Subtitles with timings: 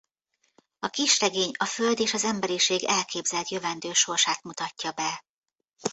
[0.79, 5.25] A kisregény a Föld és az emberiség elképzelt jövendő sorsát mutatja be.